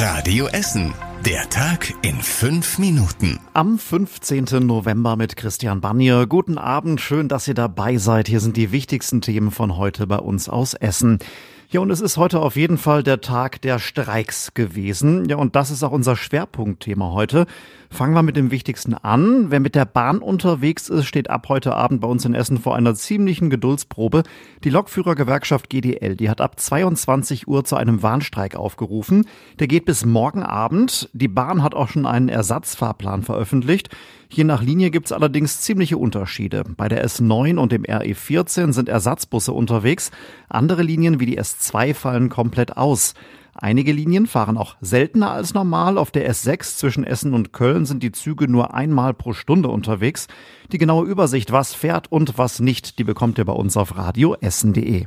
[0.00, 0.94] Radio Essen.
[1.26, 3.40] Der Tag in fünf Minuten.
[3.52, 4.44] Am 15.
[4.64, 6.28] November mit Christian Bannier.
[6.28, 8.28] Guten Abend, schön, dass ihr dabei seid.
[8.28, 11.18] Hier sind die wichtigsten Themen von heute bei uns aus Essen.
[11.70, 15.28] Ja, und es ist heute auf jeden Fall der Tag der Streiks gewesen.
[15.28, 17.44] Ja, und das ist auch unser Schwerpunktthema heute.
[17.90, 19.50] Fangen wir mit dem Wichtigsten an.
[19.50, 22.74] Wer mit der Bahn unterwegs ist, steht ab heute Abend bei uns in Essen vor
[22.74, 24.22] einer ziemlichen Geduldsprobe.
[24.64, 29.26] Die Lokführergewerkschaft GDL, die hat ab 22 Uhr zu einem Warnstreik aufgerufen.
[29.58, 31.10] Der geht bis morgen Abend.
[31.12, 33.90] Die Bahn hat auch schon einen Ersatzfahrplan veröffentlicht.
[34.30, 36.64] Je nach Linie gibt es allerdings ziemliche Unterschiede.
[36.76, 40.10] Bei der S9 und dem RE14 sind Ersatzbusse unterwegs.
[40.48, 43.14] Andere Linien wie die S2 fallen komplett aus.
[43.54, 45.98] Einige Linien fahren auch seltener als normal.
[45.98, 50.28] Auf der S6 zwischen Essen und Köln sind die Züge nur einmal pro Stunde unterwegs.
[50.70, 55.06] Die genaue Übersicht, was fährt und was nicht, die bekommt ihr bei uns auf radioessen.de.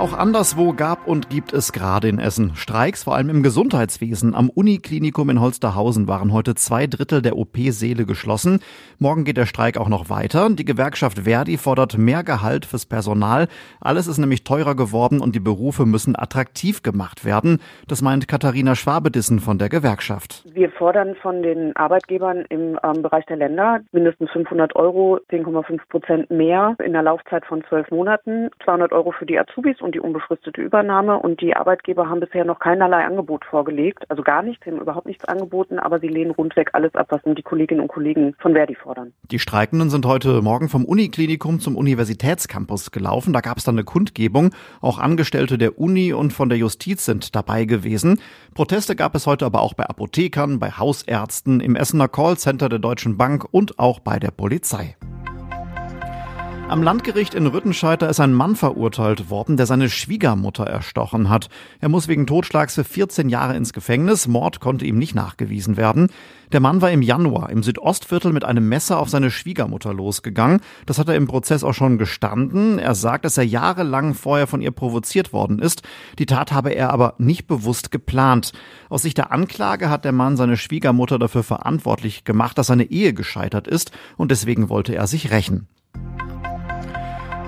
[0.00, 4.34] Auch anderswo gab und gibt es gerade in Essen Streiks, vor allem im Gesundheitswesen.
[4.34, 8.60] Am Uniklinikum in Holsterhausen waren heute zwei Drittel der OP-Säle geschlossen.
[8.98, 10.48] Morgen geht der Streik auch noch weiter.
[10.48, 13.46] Die Gewerkschaft Verdi fordert mehr Gehalt fürs Personal.
[13.78, 17.58] Alles ist nämlich teurer geworden und die Berufe müssen attraktiv gemacht werden.
[17.86, 20.46] Das meint Katharina Schwabedissen von der Gewerkschaft.
[20.50, 26.30] Wir fordern von den Arbeitgebern im ähm, Bereich der Länder mindestens 500 Euro, 10,5 Prozent
[26.30, 30.60] mehr in der Laufzeit von zwölf Monaten, 200 Euro für die Azubis und die unbefristete
[30.60, 31.18] Übernahme.
[31.18, 35.24] Und die Arbeitgeber haben bisher noch keinerlei Angebot vorgelegt, also gar nichts, haben überhaupt nichts
[35.24, 39.12] angeboten, aber sie lehnen rundweg alles ab, was die Kolleginnen und Kollegen von Verdi fordern.
[39.30, 43.32] Die Streikenden sind heute Morgen vom Uniklinikum zum Universitätscampus gelaufen.
[43.32, 44.50] Da gab es dann eine Kundgebung.
[44.80, 48.20] Auch Angestellte der Uni und von der Justiz sind dabei gewesen.
[48.54, 53.16] Proteste gab es heute aber auch bei Apothekern, bei Hausärzten, im Essener Callcenter der Deutschen
[53.16, 54.96] Bank und auch bei der Polizei.
[56.70, 61.48] Am Landgericht in Rüttenscheid ist ein Mann verurteilt worden, der seine Schwiegermutter erstochen hat.
[61.80, 64.28] Er muss wegen Totschlags für 14 Jahre ins Gefängnis.
[64.28, 66.10] Mord konnte ihm nicht nachgewiesen werden.
[66.52, 70.60] Der Mann war im Januar im Südostviertel mit einem Messer auf seine Schwiegermutter losgegangen.
[70.86, 72.78] Das hat er im Prozess auch schon gestanden.
[72.78, 75.82] Er sagt, dass er jahrelang vorher von ihr provoziert worden ist.
[76.20, 78.52] Die Tat habe er aber nicht bewusst geplant.
[78.88, 83.12] Aus Sicht der Anklage hat der Mann seine Schwiegermutter dafür verantwortlich gemacht, dass seine Ehe
[83.12, 85.66] gescheitert ist und deswegen wollte er sich rächen.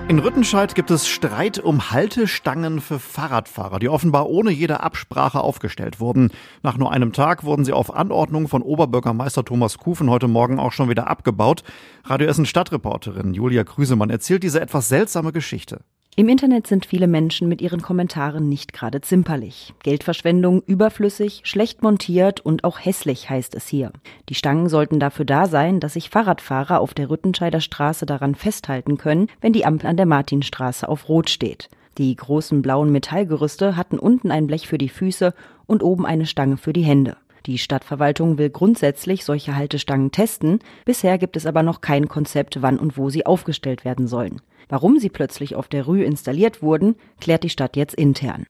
[0.09, 6.01] In Rüttenscheid gibt es Streit um Haltestangen für Fahrradfahrer, die offenbar ohne jede Absprache aufgestellt
[6.01, 6.29] wurden.
[6.61, 10.73] Nach nur einem Tag wurden sie auf Anordnung von Oberbürgermeister Thomas Kufen heute Morgen auch
[10.73, 11.63] schon wieder abgebaut.
[12.03, 15.79] Radio Essen Stadtreporterin Julia Krüsemann erzählt diese etwas seltsame Geschichte.
[16.15, 19.73] Im Internet sind viele Menschen mit ihren Kommentaren nicht gerade zimperlich.
[19.81, 23.91] Geldverschwendung, überflüssig, schlecht montiert und auch hässlich heißt es hier.
[24.29, 28.99] Die Stangen sollten dafür da sein, dass sich Fahrradfahrer auf der Rüttenscheider Straße daran festhalten
[28.99, 31.69] können, wenn die Ampel an der Martinstraße auf Rot steht.
[31.97, 35.33] Die großen blauen Metallgerüste hatten unten ein Blech für die Füße
[35.65, 37.17] und oben eine Stange für die Hände.
[37.45, 40.59] Die Stadtverwaltung will grundsätzlich solche Haltestangen testen.
[40.85, 44.41] Bisher gibt es aber noch kein Konzept, wann und wo sie aufgestellt werden sollen.
[44.69, 48.45] Warum sie plötzlich auf der Rue installiert wurden, klärt die Stadt jetzt intern.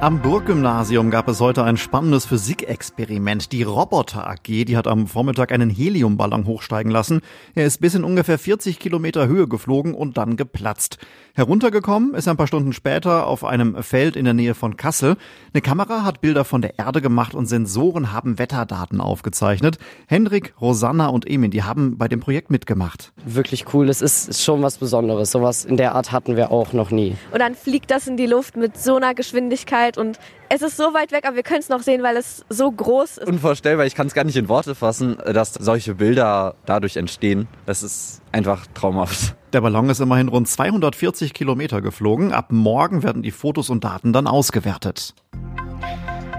[0.00, 3.50] Am Burggymnasium gab es heute ein spannendes Physikexperiment.
[3.50, 7.20] Die Roboter AG, die hat am Vormittag einen Heliumballon hochsteigen lassen.
[7.56, 10.98] Er ist bis in ungefähr 40 Kilometer Höhe geflogen und dann geplatzt.
[11.34, 15.16] Heruntergekommen ist er ein paar Stunden später auf einem Feld in der Nähe von Kassel.
[15.52, 19.78] Eine Kamera hat Bilder von der Erde gemacht und Sensoren haben Wetterdaten aufgezeichnet.
[20.06, 23.12] Hendrik, Rosanna und Emin, die haben bei dem Projekt mitgemacht.
[23.24, 23.88] Wirklich cool.
[23.88, 25.32] Es ist schon was Besonderes.
[25.32, 27.16] Sowas in der Art hatten wir auch noch nie.
[27.32, 30.18] Und dann fliegt das in die Luft mit so einer Geschwindigkeit Zeit und
[30.48, 33.18] es ist so weit weg, aber wir können es noch sehen, weil es so groß
[33.18, 33.28] ist.
[33.28, 37.48] Unvorstellbar, ich kann es gar nicht in Worte fassen, dass solche Bilder dadurch entstehen.
[37.66, 39.36] Das ist einfach traumhaft.
[39.52, 42.32] Der Ballon ist immerhin rund 240 Kilometer geflogen.
[42.32, 45.14] Ab morgen werden die Fotos und Daten dann ausgewertet.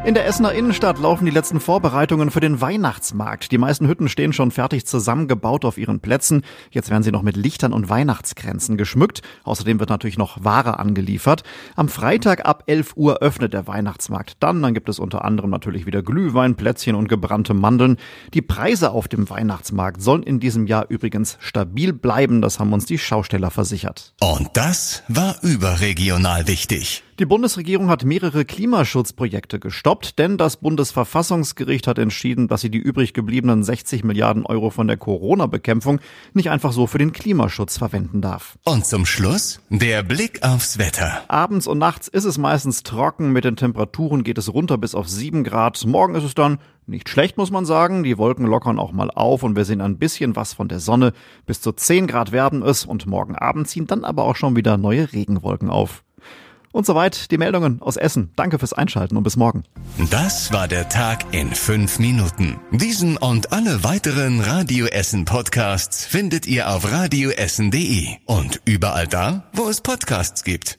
[0.06, 3.52] In der Essener Innenstadt laufen die letzten Vorbereitungen für den Weihnachtsmarkt.
[3.52, 6.44] Die meisten Hütten stehen schon fertig zusammengebaut auf ihren Plätzen.
[6.72, 9.22] Jetzt werden sie noch mit Lichtern und Weihnachtskränzen geschmückt.
[9.44, 11.44] Außerdem wird natürlich noch Ware angeliefert.
[11.76, 14.64] Am Freitag ab 11 Uhr öffnet der Weihnachtsmarkt dann.
[14.64, 17.98] Dann gibt es unter anderem natürlich wieder Glühwein, Plätzchen und gebrannte Mandeln.
[18.34, 22.42] Die Preise auf dem Weihnachtsmarkt sollen in diesem Jahr übrigens stabil bleiben.
[22.42, 24.14] Das haben uns die Schausteller versichert.
[24.22, 27.04] Und das war überregional wichtig.
[27.20, 33.14] Die Bundesregierung hat mehrere Klimaschutzprojekte gestoppt, denn das Bundesverfassungsgericht hat entschieden, dass sie die übrig
[33.14, 36.00] gebliebenen 60 Milliarden Euro von der Corona-Bekämpfung
[36.34, 38.58] nicht einfach so für den Klimaschutz verwenden darf.
[38.64, 41.24] Und zum Schluss der Blick aufs Wetter.
[41.28, 45.10] Abends und nachts ist es meistens trocken, mit den Temperaturen geht es runter bis auf
[45.10, 45.86] 7 Grad.
[45.86, 48.04] Morgen ist es dann nicht schlecht, muss man sagen.
[48.04, 51.12] Die Wolken lockern auch mal auf und wir sehen ein bisschen was von der Sonne.
[51.46, 54.78] Bis zu 10 Grad werden es und morgen Abend ziehen dann aber auch schon wieder
[54.78, 56.06] neue Regenwolken auf.
[56.72, 58.32] Und soweit die Meldungen aus Essen.
[58.36, 59.64] Danke fürs Einschalten und bis morgen.
[60.12, 62.60] Das war der Tag in fünf Minuten.
[62.72, 69.68] Diesen und alle weiteren Radio Essen Podcasts findet ihr auf radioessen.de und überall da, wo
[69.68, 70.78] es Podcasts gibt.